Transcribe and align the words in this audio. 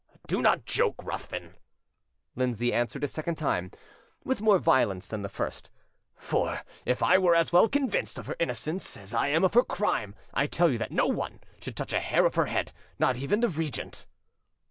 "Do 0.25 0.41
not 0.41 0.65
joke, 0.65 1.03
Ruthven," 1.03 1.57
Lindsay 2.35 2.73
answered 2.73 3.03
a 3.03 3.07
second 3.07 3.35
time, 3.35 3.69
with 4.23 4.41
more 4.41 4.57
violence 4.57 5.07
than 5.07 5.21
the 5.21 5.29
first; 5.29 5.69
"for 6.15 6.61
if 6.87 7.03
I 7.03 7.19
were 7.19 7.35
as 7.35 7.53
well 7.53 7.69
convinced 7.69 8.17
of 8.17 8.25
her 8.25 8.35
innocence 8.39 8.97
as 8.97 9.13
I 9.13 9.27
am 9.27 9.43
of 9.43 9.53
her 9.53 9.61
crime, 9.63 10.15
I 10.33 10.47
tell 10.47 10.71
you 10.71 10.79
that 10.79 10.91
no 10.91 11.05
one 11.05 11.39
should 11.61 11.75
touch 11.75 11.93
a 11.93 11.99
hair 11.99 12.25
of 12.25 12.33
her 12.33 12.47
head, 12.47 12.73
not 12.97 13.15
even 13.17 13.41
the 13.41 13.49
regent." 13.49 14.07